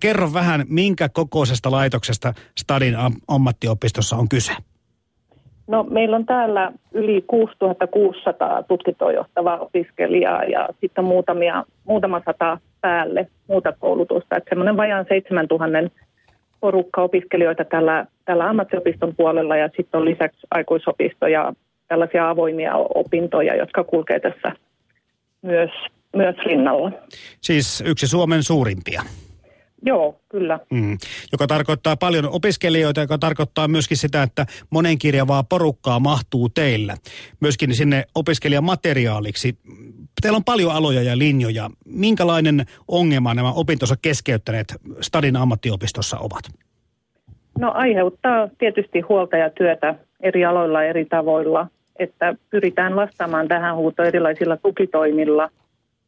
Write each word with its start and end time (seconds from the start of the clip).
Kerro 0.00 0.32
vähän, 0.34 0.64
minkä 0.68 1.08
kokoisesta 1.08 1.70
laitoksesta 1.70 2.32
Stadin 2.58 2.94
ammattiopistossa 3.28 4.16
on 4.16 4.28
kyse? 4.28 4.52
No, 5.66 5.82
meillä 5.82 6.16
on 6.16 6.26
täällä 6.26 6.72
yli 6.92 7.24
6600 7.26 8.62
tutkintoa 8.62 9.12
johtavaa 9.12 9.58
opiskelijaa 9.58 10.44
ja 10.44 10.68
sitten 10.80 11.04
muutamia, 11.04 11.64
muutama 11.84 12.22
sata 12.26 12.58
päälle 12.80 13.28
muuta 13.48 13.72
koulutusta. 13.72 14.36
Että 14.36 14.48
semmoinen 14.48 14.76
vajaan 14.76 15.06
7000 15.08 15.90
porukka 16.60 17.02
opiskelijoita 17.02 17.64
tällä, 17.64 18.06
tällä 18.24 18.48
ammattiopiston 18.48 19.14
puolella 19.16 19.56
ja 19.56 19.68
sitten 19.76 20.00
on 20.00 20.04
lisäksi 20.04 20.46
aikuisopisto 20.50 21.26
ja 21.26 21.52
tällaisia 21.88 22.30
avoimia 22.30 22.74
opintoja, 22.94 23.56
jotka 23.56 23.84
kulkee 23.84 24.20
tässä 24.20 24.52
myös, 25.42 25.70
myös 26.16 26.36
rinnalla. 26.46 26.90
Siis 27.40 27.84
yksi 27.86 28.06
Suomen 28.06 28.42
suurimpia. 28.42 29.02
Joo, 29.86 30.20
kyllä. 30.28 30.58
Mm. 30.70 30.98
Joka 31.32 31.46
tarkoittaa 31.46 31.96
paljon 31.96 32.28
opiskelijoita, 32.28 33.00
joka 33.00 33.18
tarkoittaa 33.18 33.68
myöskin 33.68 33.96
sitä, 33.96 34.22
että 34.22 34.46
monenkirjavaa 34.70 35.42
porukkaa 35.42 36.00
mahtuu 36.00 36.48
teillä. 36.48 36.96
Myöskin 37.40 37.74
sinne 37.74 38.04
opiskelijamateriaaliksi. 38.14 39.58
Teillä 40.22 40.36
on 40.36 40.44
paljon 40.44 40.72
aloja 40.72 41.02
ja 41.02 41.18
linjoja. 41.18 41.70
Minkälainen 41.86 42.64
ongelma 42.88 43.34
nämä 43.34 43.52
opintonsa 43.52 43.94
keskeyttäneet 44.02 44.74
Stadin 45.00 45.36
ammattiopistossa 45.36 46.18
ovat? 46.18 46.44
No 47.58 47.72
aiheuttaa 47.74 48.48
tietysti 48.58 49.00
huolta 49.00 49.36
ja 49.36 49.50
työtä 49.50 49.94
eri 50.20 50.44
aloilla 50.44 50.82
eri 50.82 51.04
tavoilla, 51.04 51.66
että 51.98 52.34
pyritään 52.50 52.96
vastaamaan 52.96 53.48
tähän 53.48 53.76
huutoon 53.76 54.08
erilaisilla 54.08 54.56
tukitoimilla. 54.56 55.50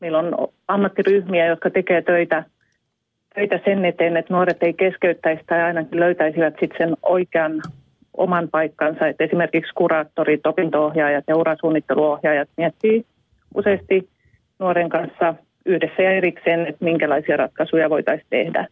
Meillä 0.00 0.18
on 0.18 0.48
ammattiryhmiä, 0.68 1.46
jotka 1.46 1.70
tekee 1.70 2.02
töitä 2.02 2.45
töitä 3.36 3.60
sen 3.64 3.84
eteen, 3.84 4.16
että 4.16 4.34
nuoret 4.34 4.62
ei 4.62 4.72
keskeyttäisi 4.72 5.42
tai 5.46 5.62
ainakin 5.62 6.00
löytäisivät 6.00 6.54
sitten 6.60 6.78
sen 6.78 6.96
oikean 7.02 7.62
oman 8.16 8.48
paikkansa. 8.48 9.09
Että 9.09 9.24
esimerkiksi 9.24 9.73
kuraattorit, 9.74 10.46
opinto-ohjaajat 10.46 11.24
ja 11.29 11.37
urasuunnitteluohjaajat 11.37 12.48
miettii 12.57 13.04
useasti 13.54 14.09
nuoren 14.59 14.88
kanssa 14.88 15.34
yhdessä 15.66 16.02
ja 16.02 16.10
erikseen, 16.10 16.66
että 16.66 16.84
minkälaisia 16.84 17.37
ratkaisuja 17.37 17.90
voitaisiin 17.90 18.26
tehdä. 18.30 18.66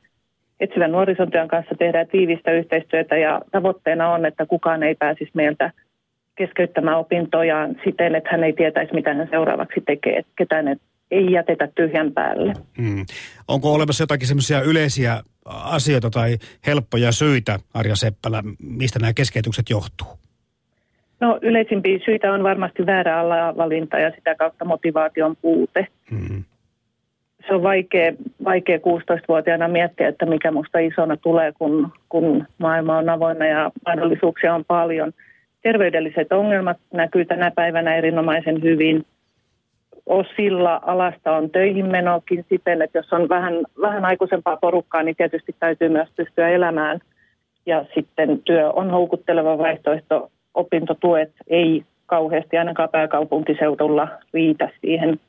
Etsivän 0.61 0.93
nuorisotyön 0.93 1.49
kanssa 1.49 1.75
tehdään 1.79 2.07
tiivistä 2.07 2.53
yhteistyötä 2.53 3.17
ja 3.17 3.41
tavoitteena 3.53 4.13
on, 4.13 4.27
että 4.27 4.47
kukaan 4.47 4.83
ei 4.83 4.95
pääsisi 4.95 5.31
meiltä 5.35 5.71
keskeyttämään 6.35 6.99
opintojaan 6.99 7.77
siten, 7.85 8.15
että 8.15 8.29
hän 8.33 8.45
ei 8.45 8.53
tietäisi, 8.53 8.95
mitä 8.95 9.15
hän 9.15 9.29
seuraavaksi 9.31 9.81
tekee, 9.87 10.19
että 10.19 10.33
ketään 10.37 10.77
ei 11.15 11.33
jätetä 11.33 11.69
tyhjän 11.75 12.13
päälle. 12.13 12.53
Hmm. 12.79 13.07
Onko 13.49 13.73
olemassa 13.73 14.03
jotakin 14.03 14.29
semmoisia 14.29 14.63
yleisiä 14.63 15.21
asioita 15.45 16.11
tai 16.11 16.37
helppoja 16.67 17.13
syitä, 17.13 17.59
Arja 17.75 17.97
Seppälä, 17.97 18.43
mistä 18.59 18.99
nämä 18.99 19.13
keskeytykset 19.13 19.71
johtuu? 19.71 20.09
No 21.21 21.39
yleisimpiä 21.43 21.99
syitä 22.05 22.33
on 22.33 22.43
varmasti 22.43 22.87
väärä 22.87 23.21
alavalinta 23.21 23.99
ja 23.99 24.11
sitä 24.11 24.35
kautta 24.35 24.65
motivaation 24.65 25.37
puute. 25.43 25.87
Hmm. 26.11 26.45
Se 27.49 27.55
on 27.55 27.63
vaikea, 27.63 28.13
vaikea 28.45 28.77
16-vuotiaana 28.77 29.69
miettiä, 29.69 30.09
että 30.09 30.27
mikä 30.27 30.51
musta 30.51 30.79
isona 30.79 31.17
tulee, 31.17 31.53
kun, 31.53 31.93
kun 32.09 32.47
maailma 32.59 32.99
on 32.99 33.09
avoinna 33.09 33.47
ja 33.47 33.71
mahdollisuuksia 33.87 34.55
on 34.55 34.65
paljon. 34.65 35.13
Terveydelliset 35.63 36.33
ongelmat 36.33 36.77
näkyy 36.93 37.25
tänä 37.25 37.51
päivänä 37.51 37.97
erinomaisen 37.97 38.63
hyvin– 38.63 39.05
osilla 40.07 40.81
alasta 40.87 41.37
on 41.37 41.51
töihin 41.51 41.87
menokin 41.87 42.45
siten, 42.49 42.83
että 42.83 42.99
jos 42.99 43.13
on 43.13 43.29
vähän, 43.29 43.55
vähän 43.81 44.05
aikuisempaa 44.05 44.57
porukkaa, 44.57 45.03
niin 45.03 45.17
tietysti 45.17 45.57
täytyy 45.61 45.89
myös 45.89 46.09
pystyä 46.17 46.49
elämään. 46.49 47.01
Ja 47.67 47.85
sitten 47.95 48.43
työ 48.45 48.71
on 48.71 48.91
houkutteleva 48.91 49.59
vaihtoehto. 49.59 50.31
Opintotuet 50.55 51.33
ei 51.49 51.85
kauheasti 52.07 52.59
ainakaan 52.59 52.89
pääkaupunkiseudulla 52.89 54.09
riitä 54.35 54.69
siihen 54.81 55.21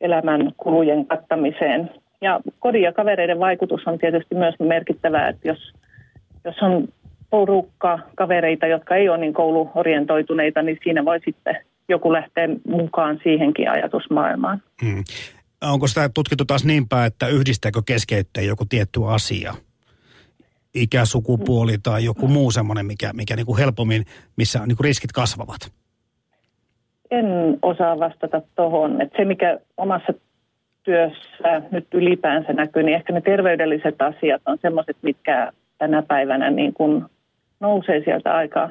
elämän 0.00 0.52
kulujen 0.56 1.06
kattamiseen. 1.06 1.90
Ja 2.20 2.40
kodin 2.58 2.82
ja 2.82 2.92
kavereiden 2.92 3.38
vaikutus 3.38 3.86
on 3.86 3.98
tietysti 3.98 4.34
myös 4.34 4.54
merkittävää, 4.58 5.28
että 5.28 5.48
jos, 5.48 5.72
jos 6.44 6.62
on 6.62 6.88
porukka 7.30 7.98
kavereita, 8.14 8.66
jotka 8.66 8.96
ei 8.96 9.08
ole 9.08 9.18
niin 9.18 9.32
kouluorientoituneita, 9.32 10.62
niin 10.62 10.78
siinä 10.84 11.04
voi 11.04 11.20
sitten 11.20 11.56
joku 11.92 12.12
lähtee 12.12 12.48
mukaan 12.68 13.20
siihenkin 13.22 13.70
ajatusmaailmaan. 13.70 14.62
Hmm. 14.84 15.04
Onko 15.62 15.86
sitä 15.86 16.10
tutkittu 16.14 16.44
taas 16.44 16.64
niin 16.64 16.88
päin, 16.88 17.06
että 17.06 17.28
yhdistääkö 17.28 17.82
keskeyttäjä 17.86 18.46
joku 18.46 18.64
tietty 18.68 19.00
asia? 19.06 19.54
Ikä, 20.74 21.04
sukupuoli 21.04 21.76
tai 21.82 22.04
joku 22.04 22.28
muu 22.28 22.50
semmoinen, 22.50 22.86
mikä, 22.86 23.10
mikä 23.12 23.36
niin 23.36 23.46
kuin 23.46 23.58
helpommin, 23.58 24.04
missä 24.36 24.58
niin 24.66 24.76
kuin 24.76 24.84
riskit 24.84 25.12
kasvavat? 25.12 25.72
En 27.10 27.58
osaa 27.62 27.98
vastata 27.98 28.42
tuohon. 28.56 28.98
Se, 29.16 29.24
mikä 29.24 29.58
omassa 29.76 30.12
työssä 30.82 31.62
nyt 31.70 31.86
ylipäänsä 31.94 32.52
näkyy, 32.52 32.82
niin 32.82 32.96
ehkä 32.96 33.12
ne 33.12 33.20
terveydelliset 33.20 34.02
asiat 34.02 34.42
on 34.46 34.58
semmoiset, 34.62 34.96
mitkä 35.02 35.52
tänä 35.78 36.02
päivänä 36.02 36.50
niin 36.50 36.74
kuin 36.74 37.04
nousee 37.60 38.02
sieltä 38.04 38.34
aika 38.34 38.68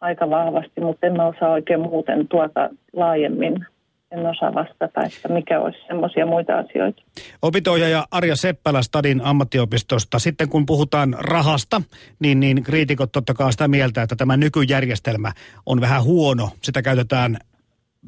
aika 0.00 0.30
vahvasti, 0.30 0.80
mutta 0.80 1.06
en 1.06 1.16
mä 1.16 1.26
osaa 1.26 1.50
oikein 1.52 1.80
muuten 1.80 2.28
tuota 2.28 2.70
laajemmin 2.92 3.66
en 4.10 4.26
osaa 4.26 4.54
vastata, 4.54 5.02
että 5.02 5.28
mikä 5.28 5.60
olisi 5.60 5.78
semmoisia 5.86 6.26
muita 6.26 6.58
asioita. 6.58 7.02
Opintoja 7.42 8.06
Arja 8.10 8.36
Seppälä 8.36 8.82
Stadin 8.82 9.20
ammattiopistosta. 9.24 10.18
Sitten 10.18 10.48
kun 10.48 10.66
puhutaan 10.66 11.16
rahasta, 11.18 11.82
niin, 12.18 12.40
niin 12.40 12.62
kriitikot 12.62 13.12
totta 13.12 13.34
kai 13.34 13.52
sitä 13.52 13.68
mieltä, 13.68 14.02
että 14.02 14.16
tämä 14.16 14.36
nykyjärjestelmä 14.36 15.32
on 15.66 15.80
vähän 15.80 16.04
huono. 16.04 16.50
Sitä 16.62 16.82
käytetään 16.82 17.36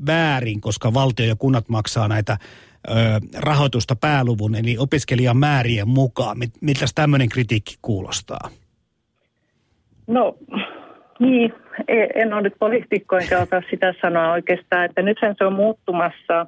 väärin, 0.06 0.60
koska 0.60 0.94
valtio 0.94 1.26
ja 1.26 1.36
kunnat 1.36 1.68
maksaa 1.68 2.08
näitä 2.08 2.36
ö, 2.88 2.94
rahoitusta 3.36 3.96
pääluvun, 3.96 4.54
eli 4.54 4.78
opiskelijan 4.78 5.36
määrien 5.36 5.88
mukaan. 5.88 6.38
Miltä 6.60 6.86
tämmöinen 6.94 7.28
kritiikki 7.28 7.74
kuulostaa? 7.82 8.50
No 10.06 10.36
niin, 11.18 11.54
e, 11.88 12.06
en 12.14 12.32
ole 12.32 12.42
nyt 12.42 12.54
poliitikko 12.58 13.16
enkä 13.16 13.38
osaa 13.38 13.62
sitä 13.70 13.94
sanoa 14.02 14.32
oikeastaan, 14.32 14.84
että 14.84 15.02
nythän 15.02 15.34
se 15.38 15.44
on 15.44 15.52
muuttumassa 15.52 16.46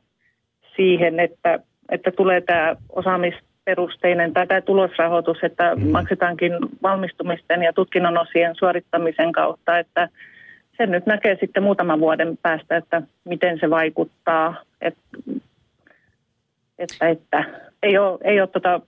siihen, 0.77 1.21
että, 1.21 1.59
että 1.89 2.11
tulee 2.11 2.41
tämä 2.41 2.77
osaamisperusteinen 2.89 4.33
tai 4.33 4.47
tämä 4.47 4.61
tulosrahoitus, 4.61 5.39
että 5.43 5.75
mm. 5.77 5.91
maksetaankin 5.91 6.53
valmistumisten 6.83 7.63
ja 7.63 7.73
tutkinnon 7.73 8.19
osien 8.19 8.55
suorittamisen 8.55 9.33
kautta, 9.33 9.79
että 9.79 10.09
sen 10.77 10.91
nyt 10.91 11.07
näkee 11.07 11.37
sitten 11.41 11.63
muutaman 11.63 12.01
vuoden 12.01 12.39
päästä, 12.43 12.77
että 12.77 13.03
miten 13.25 13.59
se 13.61 13.71
vaikuttaa, 13.71 14.55
että, 14.81 15.01
että, 16.79 17.09
että 17.09 17.45
ei 17.83 17.99
ole, 17.99 18.19
ei 18.25 18.41
ole 18.41 18.49
tuota 18.49 18.81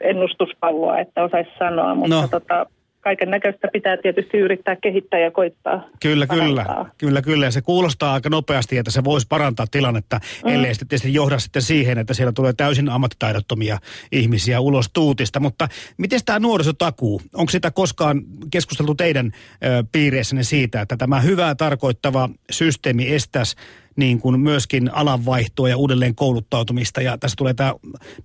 ennustuspalloa, 0.00 0.98
että 0.98 1.24
osaisi 1.24 1.50
sanoa, 1.58 1.94
mutta 1.94 2.20
no. 2.20 2.28
tota, 2.30 2.66
kaiken 3.04 3.30
näköistä 3.30 3.68
pitää 3.72 3.96
tietysti 3.96 4.38
yrittää 4.38 4.76
kehittää 4.76 5.20
ja 5.20 5.30
koittaa. 5.30 5.88
Kyllä, 6.02 6.26
parantaa. 6.26 6.64
kyllä. 6.64 6.90
Kyllä, 6.98 7.22
kyllä. 7.22 7.46
Ja 7.46 7.50
se 7.50 7.62
kuulostaa 7.62 8.12
aika 8.12 8.28
nopeasti, 8.28 8.78
että 8.78 8.90
se 8.90 9.04
voisi 9.04 9.26
parantaa 9.28 9.66
tilannetta, 9.70 10.20
mm. 10.44 10.50
ellei 10.50 10.74
sitten 10.74 10.88
tietysti 10.88 11.14
johda 11.14 11.38
sitten 11.38 11.62
siihen, 11.62 11.98
että 11.98 12.14
siellä 12.14 12.32
tulee 12.32 12.52
täysin 12.52 12.88
ammattitaidottomia 12.88 13.78
ihmisiä 14.12 14.60
ulos 14.60 14.90
tuutista. 14.92 15.40
Mutta 15.40 15.68
miten 15.96 16.20
tämä 16.24 16.38
nuorisotakuu? 16.38 17.20
Onko 17.34 17.50
sitä 17.50 17.70
koskaan 17.70 18.22
keskusteltu 18.50 18.94
teidän 18.94 19.32
ö, 19.64 19.84
piireissänne 19.92 20.42
siitä, 20.42 20.80
että 20.80 20.96
tämä 20.96 21.20
hyvää 21.20 21.54
tarkoittava 21.54 22.28
systeemi 22.50 23.14
estäisi 23.14 23.56
niin 23.96 24.20
kuin 24.20 24.40
myöskin 24.40 24.90
alanvaihtoa 24.94 25.68
ja 25.68 25.76
uudelleen 25.76 26.14
kouluttautumista 26.14 27.02
ja 27.02 27.18
tässä 27.18 27.34
tulee 27.38 27.54
tämä, 27.54 27.74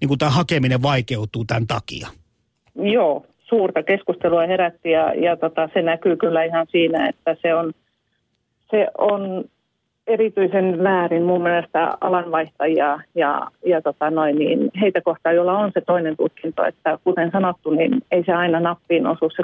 niin 0.01 0.07
kuin 0.07 0.17
tämä 0.17 0.31
hakeminen 0.31 0.81
vaikeutuu 0.81 1.45
tämän 1.45 1.67
takia? 1.67 2.07
Joo, 2.75 3.25
suurta 3.49 3.83
keskustelua 3.83 4.47
herätti 4.47 4.91
ja, 4.91 5.13
ja 5.13 5.37
tota, 5.37 5.69
se 5.73 5.81
näkyy 5.81 6.17
kyllä 6.17 6.43
ihan 6.43 6.67
siinä, 6.69 7.09
että 7.09 7.35
se 7.41 7.55
on, 7.55 7.73
se 8.71 8.87
on 8.97 9.43
erityisen 10.07 10.83
väärin 10.83 11.23
mun 11.23 11.43
mielestä 11.43 11.97
alanvaihtajia 12.01 12.99
ja, 13.15 13.47
ja 13.65 13.81
tota 13.81 14.11
noin, 14.11 14.35
niin 14.35 14.71
heitä 14.81 15.01
kohtaan, 15.01 15.35
joilla 15.35 15.57
on 15.57 15.71
se 15.73 15.81
toinen 15.81 16.17
tutkinto. 16.17 16.65
Että 16.65 16.99
kuten 17.03 17.31
sanottu, 17.31 17.69
niin 17.69 18.01
ei 18.11 18.23
se 18.25 18.33
aina 18.33 18.59
nappiin 18.59 19.07
osu 19.07 19.29
se 19.29 19.43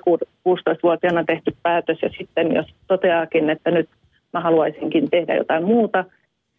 16-vuotiaana 0.50 1.24
tehty 1.24 1.56
päätös 1.63 2.02
ja 2.02 2.10
sitten 2.18 2.56
jos 2.56 2.66
toteakin, 2.88 3.50
että 3.50 3.72
nyt 3.72 3.90
mä 4.34 4.40
haluaisinkin 4.40 5.10
tehdä 5.10 5.36
jotain 5.36 5.63
muuta, 5.63 6.06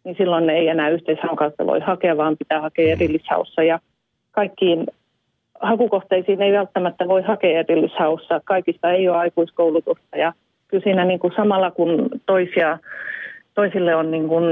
niin 0.04 0.16
silloin 0.19 0.50
ei 0.50 0.69
enää 0.69 0.88
yhteishaun 0.88 1.37
kautta 1.37 1.66
voi 1.66 1.81
hakea, 1.81 2.16
vaan 2.16 2.37
pitää 2.37 2.60
hakea 2.60 2.93
erillishaussa 2.93 3.62
ja 3.62 3.78
kaikkiin 4.31 4.87
hakukohteisiin 5.61 6.43
ei 6.43 6.53
välttämättä 6.53 7.08
voi 7.08 7.23
hakea 7.23 7.61
erillishaussa. 7.61 8.41
Kaikista 8.44 8.91
ei 8.91 9.08
ole 9.08 9.17
aikuiskoulutusta 9.17 10.17
ja 10.17 10.32
kyllä 10.69 10.82
siinä 10.82 11.05
niin 11.05 11.19
kuin 11.19 11.32
samalla 11.37 11.70
kun 11.70 12.11
toisia, 12.26 12.79
toisille 13.55 13.94
on 13.94 14.11
niin 14.11 14.29
kuin, 14.29 14.44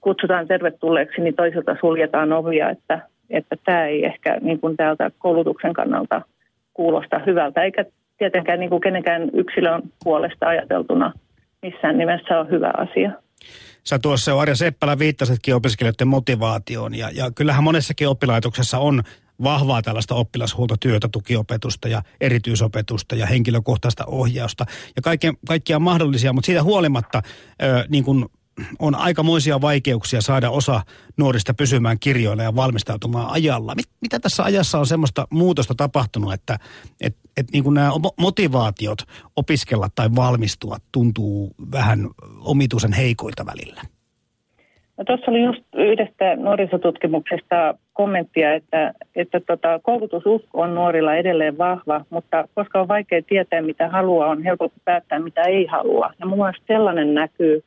kutsutaan 0.00 0.48
tervetulleeksi, 0.48 1.20
niin 1.20 1.34
toisilta 1.34 1.76
suljetaan 1.80 2.32
ovia, 2.32 2.70
että, 2.70 3.00
että 3.30 3.56
tämä 3.64 3.86
ei 3.86 4.04
ehkä 4.04 4.38
niin 4.40 4.60
kuin 4.60 4.76
täältä 4.76 5.10
koulutuksen 5.18 5.72
kannalta 5.72 6.22
kuulosta 6.74 7.20
hyvältä, 7.26 7.62
eikä 7.62 7.84
tietenkään 8.18 8.60
niin 8.60 8.70
kuin 8.70 8.80
kenenkään 8.80 9.30
yksilön 9.32 9.82
puolesta 10.04 10.46
ajateltuna 10.46 11.12
missään 11.62 11.98
nimessä 11.98 12.40
on 12.40 12.50
hyvä 12.50 12.70
asia. 12.78 13.12
Sä 13.84 13.98
tuossa 13.98 14.40
Arja 14.40 14.54
Seppälä 14.54 14.98
viittasitkin 14.98 15.54
opiskelijoiden 15.54 16.08
motivaatioon 16.08 16.94
ja, 16.94 17.10
ja 17.14 17.30
kyllähän 17.34 17.64
monessakin 17.64 18.08
oppilaitoksessa 18.08 18.78
on 18.78 19.02
vahvaa 19.42 19.82
tällaista 19.82 20.14
oppilashuoltotyötä, 20.14 21.08
tukiopetusta 21.12 21.88
ja 21.88 22.02
erityisopetusta 22.20 23.14
ja 23.14 23.26
henkilökohtaista 23.26 24.04
ohjausta 24.06 24.66
ja 24.96 25.02
kaikkea, 25.02 25.32
kaikkia 25.46 25.78
mahdollisia, 25.78 26.32
mutta 26.32 26.46
siitä 26.46 26.62
huolimatta 26.62 27.22
ö, 27.62 27.84
niin 27.88 28.04
kuin 28.04 28.26
on 28.78 28.94
aikamoisia 28.94 29.60
vaikeuksia 29.60 30.20
saada 30.20 30.50
osa 30.50 30.82
nuorista 31.16 31.54
pysymään 31.54 31.98
kirjoilla 31.98 32.42
ja 32.42 32.56
valmistautumaan 32.56 33.30
ajalla. 33.30 33.74
Mit, 33.74 33.86
mitä 34.00 34.20
tässä 34.20 34.42
ajassa 34.42 34.78
on 34.78 34.86
semmoista 34.86 35.26
muutosta 35.30 35.74
tapahtunut, 35.74 36.32
että 36.32 36.58
et, 37.00 37.16
et 37.36 37.50
niin 37.52 37.74
nämä 37.74 37.90
motivaatiot 38.16 39.02
opiskella 39.36 39.88
tai 39.94 40.10
valmistua 40.16 40.76
tuntuu 40.92 41.54
vähän 41.72 42.08
omituisen 42.40 42.92
heikoilta 42.92 43.46
välillä? 43.46 43.82
No, 45.00 45.04
tuossa 45.04 45.30
oli 45.30 45.42
just 45.42 45.62
yhdestä 45.76 46.36
nuorisotutkimuksesta 46.36 47.74
kommenttia, 47.92 48.54
että, 48.54 48.92
että 49.16 49.40
tota, 49.40 49.80
koulutususko 49.82 50.60
on 50.60 50.74
nuorilla 50.74 51.14
edelleen 51.14 51.58
vahva, 51.58 52.04
mutta 52.10 52.48
koska 52.54 52.80
on 52.80 52.88
vaikea 52.88 53.22
tietää, 53.22 53.62
mitä 53.62 53.88
haluaa, 53.88 54.30
on 54.30 54.42
helpompi 54.42 54.76
päättää, 54.84 55.18
mitä 55.18 55.42
ei 55.42 55.66
halua. 55.66 56.10
Ja 56.18 56.26
mun 56.26 56.38
mielestä 56.38 56.64
sellainen 56.66 57.14
näkyy 57.14 57.62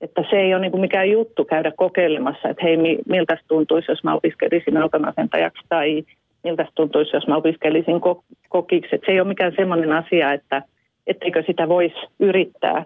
että 0.00 0.24
se 0.30 0.36
ei 0.36 0.54
ole 0.54 0.62
niin 0.62 0.80
mikään 0.80 1.10
juttu 1.10 1.44
käydä 1.44 1.72
kokeilemassa, 1.76 2.48
että 2.48 2.62
hei, 2.62 2.98
miltä 3.08 3.38
tuntuisi, 3.48 3.90
jos 3.92 4.04
mä 4.04 4.14
opiskelisin 4.14 4.76
autonasentajaksi 4.76 5.62
tai 5.68 6.04
miltä 6.44 6.66
tuntuisi, 6.74 7.16
jos 7.16 7.26
mä 7.26 7.36
opiskelisin 7.36 8.00
kokiksi. 8.48 8.88
Että 8.92 9.06
se 9.06 9.12
ei 9.12 9.20
ole 9.20 9.28
mikään 9.28 9.52
sellainen 9.56 9.92
asia, 9.92 10.32
että 10.32 10.62
etteikö 11.06 11.42
sitä 11.46 11.68
voisi 11.68 11.96
yrittää. 12.20 12.84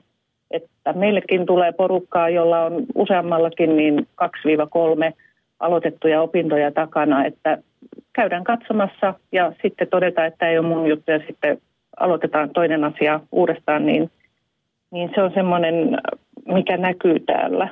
Että 0.51 0.93
meillekin 0.93 1.47
tulee 1.47 1.73
porukkaa, 1.73 2.29
jolla 2.29 2.65
on 2.65 2.87
useammallakin 2.95 3.77
niin 3.77 4.09
2-3 4.25 5.13
aloitettuja 5.61 6.23
opintoja 6.23 6.71
takana, 6.71 7.25
että 7.25 7.59
käydään 8.13 8.45
katsomassa 8.45 9.15
ja 9.33 9.53
sitten 9.63 9.89
todetaan, 9.89 10.27
että 10.27 10.49
ei 10.49 10.59
ole 10.59 10.67
mun 10.67 10.87
juttu 10.87 11.11
ja 11.11 11.21
sitten 11.27 11.59
aloitetaan 12.01 12.51
toinen 12.51 12.85
asia 12.85 13.21
uudestaan, 13.33 13.87
niin, 13.87 14.11
niin 14.91 15.11
se 15.15 15.23
on 15.23 15.31
semmoinen 15.35 15.99
mikä 16.47 16.77
näkyy 16.77 17.21
täällä 17.21 17.69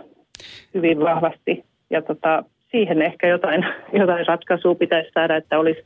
hyvin 0.74 1.00
vahvasti. 1.00 1.64
Ja 1.90 2.02
tota, 2.02 2.44
siihen 2.70 3.02
ehkä 3.02 3.28
jotain, 3.28 3.66
jotain 4.00 4.26
ratkaisua 4.26 4.74
pitäisi 4.74 5.10
saada, 5.14 5.36
että 5.36 5.58
olisi 5.58 5.80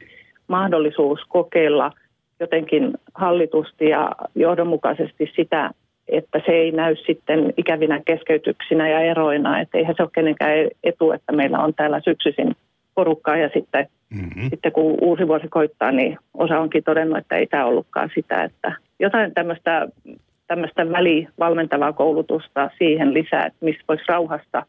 mahdollisuus 0.48 1.20
kokeilla 1.28 1.92
jotenkin 2.40 2.94
hallitusti 3.14 3.88
ja 3.88 4.12
johdonmukaisesti 4.34 5.32
sitä, 5.36 5.70
että 6.08 6.40
se 6.46 6.52
ei 6.52 6.70
näy 6.70 6.96
sitten 6.96 7.54
ikävinä 7.56 8.00
keskeytyksinä 8.04 8.88
ja 8.88 9.00
eroina. 9.00 9.60
Että 9.60 9.78
eihän 9.78 9.94
se 9.96 10.02
ole 10.02 10.10
kenenkään 10.14 10.68
etu, 10.84 11.12
että 11.12 11.32
meillä 11.32 11.58
on 11.58 11.74
täällä 11.74 12.00
syksyisin 12.04 12.56
porukkaa 12.94 13.36
ja 13.36 13.50
sitten, 13.54 13.86
mm-hmm. 14.10 14.50
sitten 14.50 14.72
kun 14.72 14.98
uusi 15.00 15.28
vuosi 15.28 15.48
koittaa, 15.48 15.92
niin 15.92 16.18
osa 16.34 16.60
onkin 16.60 16.84
todennut, 16.84 17.18
että 17.18 17.36
ei 17.36 17.46
tämä 17.46 17.66
ollutkaan 17.66 18.10
sitä. 18.14 18.44
Että 18.44 18.72
jotain 18.98 19.34
tämmöistä 19.34 19.88
tämmöistä 20.46 20.90
välivalmentavaa 20.90 21.92
koulutusta 21.92 22.70
siihen 22.78 23.14
lisää, 23.14 23.46
että 23.46 23.64
missä 23.64 23.82
voisi 23.88 24.04
rauhassa 24.08 24.62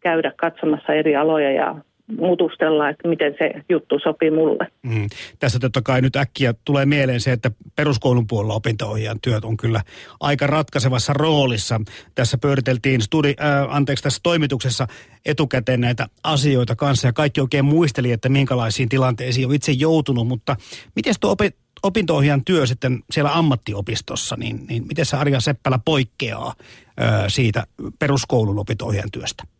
käydä 0.00 0.32
katsomassa 0.36 0.92
eri 0.92 1.16
aloja 1.16 1.50
ja 1.50 1.74
mutustella, 2.16 2.88
että 2.88 3.08
miten 3.08 3.34
se 3.38 3.52
juttu 3.68 3.98
sopii 3.98 4.30
mulle. 4.30 4.66
Mm. 4.82 5.06
Tässä 5.38 5.58
totta 5.58 5.82
kai 5.82 6.00
nyt 6.00 6.16
äkkiä 6.16 6.54
tulee 6.64 6.86
mieleen 6.86 7.20
se, 7.20 7.32
että 7.32 7.50
peruskoulun 7.76 8.26
puolella 8.26 8.54
opinto 8.54 8.94
työt 9.22 9.44
on 9.44 9.56
kyllä 9.56 9.82
aika 10.20 10.46
ratkaisevassa 10.46 11.12
roolissa. 11.12 11.80
Tässä 12.14 12.38
pyöriteltiin 12.38 13.00
studi, 13.00 13.34
äh, 13.40 13.76
anteeksi, 13.76 14.02
tässä 14.02 14.20
toimituksessa 14.22 14.86
etukäteen 15.26 15.80
näitä 15.80 16.06
asioita 16.24 16.76
kanssa 16.76 17.08
ja 17.08 17.12
kaikki 17.12 17.40
oikein 17.40 17.64
muisteli, 17.64 18.12
että 18.12 18.28
minkälaisiin 18.28 18.88
tilanteisiin 18.88 19.46
on 19.46 19.54
itse 19.54 19.72
joutunut, 19.72 20.26
mutta 20.26 20.56
miten 20.96 21.14
tuo 21.20 21.30
opi, 21.30 21.50
opinto 21.82 22.20
työ 22.44 22.66
sitten 22.66 23.04
siellä 23.10 23.34
ammattiopistossa, 23.34 24.36
niin, 24.36 24.66
niin 24.68 24.86
miten 24.86 25.06
se 25.06 25.16
Arja 25.16 25.40
Seppälä 25.40 25.78
poikkeaa 25.84 26.54
ö, 27.00 27.28
siitä 27.28 27.64
peruskoulun 27.98 28.58
opinto 28.58 28.86
työstä? 29.12 29.57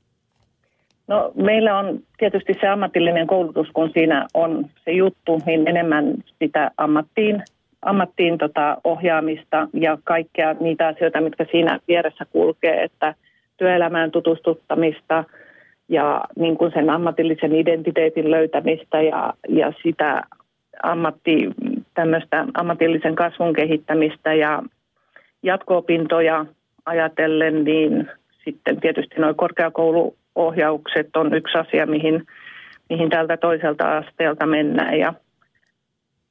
No 1.09 1.33
meillä 1.35 1.79
on 1.79 2.01
tietysti 2.19 2.55
se 2.61 2.69
ammatillinen 2.69 3.27
koulutus, 3.27 3.69
kun 3.73 3.91
siinä 3.93 4.27
on 4.35 4.65
se 4.85 4.91
juttu, 4.91 5.41
niin 5.47 5.69
enemmän 5.69 6.15
sitä 6.39 6.71
ammattiin, 6.77 7.43
ammattiin 7.83 8.39
tota 8.39 8.77
ohjaamista 8.85 9.69
ja 9.73 9.99
kaikkea 10.05 10.55
niitä 10.61 10.87
asioita, 10.87 11.21
mitkä 11.21 11.47
siinä 11.51 11.79
vieressä 11.89 12.25
kulkee, 12.33 12.83
että 12.83 13.15
työelämään 13.57 14.11
tutustuttamista 14.11 15.25
ja 15.89 16.25
niin 16.37 16.57
kuin 16.57 16.73
sen 16.73 16.91
ammatillisen 16.91 17.55
identiteetin 17.55 18.31
löytämistä 18.31 19.03
ja, 19.03 19.33
ja 19.49 19.73
sitä 19.83 20.23
ammatti, 20.83 21.51
ammatillisen 22.55 23.15
kasvun 23.15 23.53
kehittämistä 23.53 24.35
ja 24.35 24.63
jatko-opintoja 25.43 26.47
ajatellen, 26.87 27.65
niin 27.65 28.11
sitten 28.45 28.81
tietysti 28.81 29.15
nuo 29.21 29.35
korkeakouluohjaukset 30.39 31.17
on 31.17 31.35
yksi 31.35 31.59
asia, 31.59 31.87
mihin, 31.87 32.27
mihin 32.91 33.11
tältä 33.11 33.37
toiselta 33.37 33.97
asteelta 33.99 34.47
mennään. 34.47 34.99
Ja, 34.99 35.15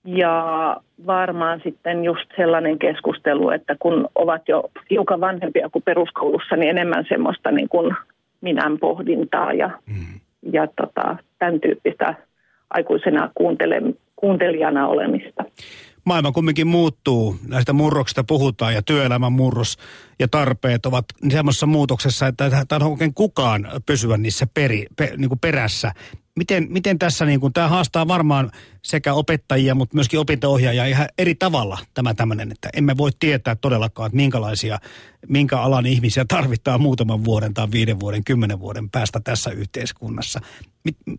ja 0.06 0.78
varmaan 1.06 1.62
sitten 1.64 2.04
just 2.04 2.30
sellainen 2.38 2.80
keskustelu, 2.80 3.50
että 3.50 3.76
kun 3.80 4.08
ovat 4.16 4.42
jo 4.48 4.64
hiukan 4.90 5.20
vanhempia 5.22 5.70
kuin 5.70 5.84
peruskoulussa, 5.84 6.56
niin 6.56 6.70
enemmän 6.70 7.06
semmoista 7.10 7.52
niin 7.52 7.70
kuin 7.70 7.96
minän 8.42 8.78
pohdintaa 8.80 9.54
ja, 9.54 9.70
mm. 9.86 10.20
ja 10.52 10.68
tota, 10.68 11.18
tämän 11.40 11.60
tyyppistä 11.60 12.16
aikuisena 12.70 13.30
kuuntelijana 14.16 14.88
olemista 14.88 15.44
maailma 16.08 16.32
kumminkin 16.32 16.68
muuttuu, 16.68 17.40
näistä 17.48 17.74
murroksista 17.74 18.24
puhutaan 18.24 18.74
ja 18.74 18.82
työelämän 18.82 19.32
murros 19.32 19.78
ja 20.20 20.28
tarpeet 20.28 20.86
ovat 20.86 21.06
semmoisessa 21.32 21.66
muutoksessa, 21.66 22.28
että 22.28 22.66
tämä 22.68 22.86
on 22.86 22.92
oikein 22.92 23.14
kukaan 23.14 23.68
pysyä 23.86 24.18
niissä 24.18 24.48
peri, 24.54 24.86
pe, 24.96 25.14
niin 25.18 25.30
kuin 25.30 25.40
perässä. 25.40 25.92
Miten, 26.36 26.68
miten 26.70 27.00
tässä, 27.00 27.26
niin 27.26 27.40
kuin, 27.40 27.54
tämä 27.54 27.68
haastaa 27.68 28.08
varmaan 28.08 28.52
sekä 28.84 29.14
opettajia, 29.14 29.76
mutta 29.76 29.96
myöskin 29.96 30.20
opinto-ohjaajia 30.20 30.86
ihan 30.86 31.08
eri 31.18 31.36
tavalla 31.36 31.78
tämä 31.94 32.14
tämmöinen, 32.14 32.52
että 32.52 32.70
emme 32.74 32.98
voi 32.98 33.12
tietää 33.20 33.56
todellakaan, 33.56 34.08
että 34.08 34.16
minkälaisia, 34.16 34.80
minkä 35.28 35.60
alan 35.60 35.86
ihmisiä 35.86 36.26
tarvitaan 36.28 36.82
muutaman 36.82 37.26
vuoden 37.26 37.54
tai 37.54 37.68
viiden 37.72 38.00
vuoden, 38.00 38.24
kymmenen 38.24 38.60
vuoden 38.60 38.90
päästä 38.90 39.20
tässä 39.20 39.52
yhteiskunnassa. 39.52 40.40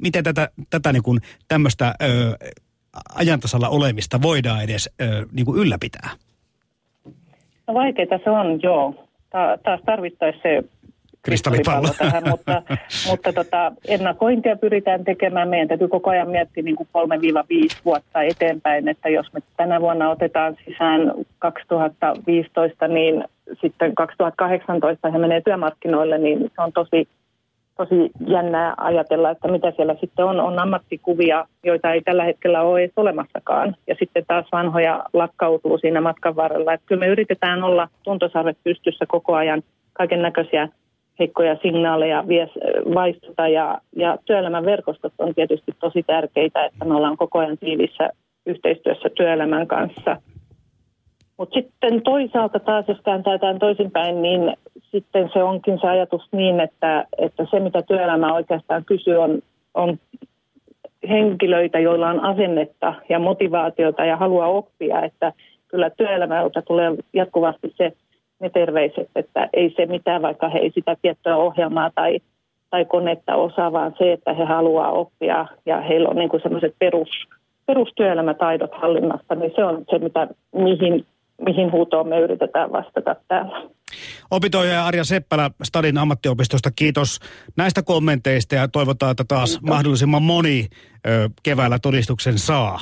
Miten 0.00 0.24
tätä, 0.24 0.48
tätä 0.70 0.92
niin 0.92 1.02
kuin, 1.02 1.20
tämmöistä 1.48 1.94
ö, 2.02 2.36
ajantasalla 3.14 3.68
olemista 3.68 4.22
voidaan 4.22 4.64
edes 4.64 4.90
ö, 5.00 5.26
niin 5.32 5.46
kuin 5.46 5.60
ylläpitää? 5.60 6.10
No 7.66 7.74
vaikeaa 7.74 8.18
se 8.24 8.30
on, 8.30 8.62
joo. 8.62 8.94
Ta- 9.30 9.58
taas 9.62 9.80
tarvittaisiin 9.86 10.42
se 10.42 10.64
kristallipallo 11.22 11.88
tähän, 11.98 12.22
mutta, 12.28 12.62
mutta 13.10 13.32
tota, 13.32 13.72
ennakointia 13.88 14.56
pyritään 14.56 15.04
tekemään. 15.04 15.48
Meidän 15.48 15.68
täytyy 15.68 15.88
koko 15.88 16.10
ajan 16.10 16.28
miettiä 16.28 16.62
niin 16.62 16.76
kuin 16.76 16.88
3-5 17.74 17.76
vuotta 17.84 18.22
eteenpäin, 18.22 18.88
että 18.88 19.08
jos 19.08 19.32
me 19.32 19.40
tänä 19.56 19.80
vuonna 19.80 20.10
otetaan 20.10 20.56
sisään 20.64 21.12
2015, 21.38 22.88
niin 22.88 23.24
sitten 23.60 23.94
2018 23.94 25.10
he 25.10 25.18
menee 25.18 25.40
työmarkkinoille, 25.40 26.18
niin 26.18 26.38
se 26.38 26.62
on 26.62 26.72
tosi 26.72 27.08
tosi 27.78 28.10
jännää 28.26 28.74
ajatella, 28.76 29.30
että 29.30 29.48
mitä 29.48 29.72
siellä 29.76 29.94
sitten 30.00 30.24
on. 30.24 30.40
On 30.40 30.58
ammattikuvia, 30.58 31.46
joita 31.64 31.92
ei 31.92 32.02
tällä 32.02 32.24
hetkellä 32.24 32.62
ole 32.62 32.80
edes 32.80 32.92
olemassakaan. 32.96 33.76
Ja 33.86 33.94
sitten 33.98 34.24
taas 34.26 34.46
vanhoja 34.52 35.04
lakkautuu 35.12 35.78
siinä 35.78 36.00
matkan 36.00 36.36
varrella. 36.36 36.72
Että 36.72 36.86
kyllä 36.86 37.00
me 37.00 37.06
yritetään 37.06 37.62
olla 37.64 37.88
tuntosarvet 38.02 38.58
pystyssä 38.64 39.04
koko 39.08 39.34
ajan 39.34 39.62
kaiken 39.92 40.22
näköisiä 40.22 40.68
heikkoja 41.18 41.56
signaaleja 41.62 42.24
vaistuta. 42.94 43.48
Ja, 43.48 43.80
ja 43.96 44.18
työelämän 44.24 44.64
verkostot 44.64 45.12
on 45.18 45.34
tietysti 45.34 45.72
tosi 45.80 46.02
tärkeitä, 46.02 46.64
että 46.64 46.84
me 46.84 46.94
ollaan 46.94 47.16
koko 47.16 47.38
ajan 47.38 47.58
tiivissä 47.58 48.10
yhteistyössä 48.46 49.08
työelämän 49.16 49.66
kanssa– 49.66 50.16
mutta 51.38 51.54
sitten 51.54 52.02
toisaalta 52.02 52.58
taas, 52.58 52.88
jos 52.88 53.00
kääntää 53.04 53.38
tämän 53.38 53.58
toisinpäin, 53.58 54.22
niin 54.22 54.56
sitten 54.90 55.30
se 55.32 55.42
onkin 55.42 55.78
se 55.80 55.88
ajatus 55.88 56.22
niin, 56.32 56.60
että, 56.60 57.04
että 57.18 57.46
se 57.50 57.60
mitä 57.60 57.82
työelämä 57.82 58.34
oikeastaan 58.34 58.84
kysyy 58.84 59.16
on, 59.16 59.42
on 59.74 59.98
henkilöitä, 61.08 61.78
joilla 61.78 62.08
on 62.08 62.20
asennetta 62.20 62.94
ja 63.08 63.18
motivaatiota 63.18 64.04
ja 64.04 64.16
halua 64.16 64.46
oppia, 64.46 65.02
että 65.02 65.32
kyllä 65.68 65.90
työelämältä 65.90 66.62
tulee 66.62 66.90
jatkuvasti 67.12 67.74
se, 67.76 67.92
ne 68.40 68.50
terveiset, 68.50 69.10
että 69.16 69.48
ei 69.52 69.74
se 69.76 69.86
mitään, 69.86 70.22
vaikka 70.22 70.48
he 70.48 70.58
ei 70.58 70.70
sitä 70.74 70.96
tiettyä 71.02 71.36
ohjelmaa 71.36 71.90
tai, 71.94 72.18
tai 72.70 72.84
konetta 72.84 73.34
osaa, 73.34 73.72
vaan 73.72 73.94
se, 73.98 74.12
että 74.12 74.32
he 74.32 74.44
haluaa 74.44 74.92
oppia 74.92 75.46
ja 75.66 75.80
heillä 75.80 76.08
on 76.08 76.16
niin 76.16 76.42
sellaiset 76.42 76.74
perus, 76.78 77.08
perustyöelämätaidot 77.66 78.70
hallinnasta, 78.72 79.34
niin 79.34 79.52
se 79.56 79.64
on 79.64 79.84
se, 79.90 79.98
mitä, 79.98 80.28
mihin, 80.54 81.06
mihin 81.44 81.72
huutoon 81.72 82.08
me 82.08 82.20
yritetään 82.20 82.72
vastata 82.72 83.16
täällä. 83.28 83.68
Opitoija 84.30 84.86
Arja 84.86 85.04
Seppälä 85.04 85.50
Stadin 85.62 85.98
ammattiopistosta, 85.98 86.70
kiitos 86.76 87.20
näistä 87.56 87.82
kommenteista 87.82 88.54
ja 88.54 88.68
toivotaan, 88.68 89.10
että 89.10 89.24
taas 89.28 89.50
kiitos. 89.50 89.68
mahdollisimman 89.68 90.22
moni 90.22 90.66
ö, 91.06 91.30
keväällä 91.42 91.78
todistuksen 91.78 92.38
saa. 92.38 92.80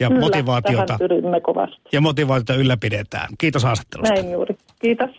Ja 0.00 0.08
Kyllä, 0.08 0.20
motivaatiota, 0.20 0.98
kovasti. 1.42 1.76
ja 1.92 2.00
motivaatiota 2.00 2.54
ylläpidetään. 2.60 3.28
Kiitos 3.38 3.64
haastattelusta. 3.64 4.14
Näin 4.14 4.30
juuri. 4.32 4.56
Kiitos. 4.82 5.10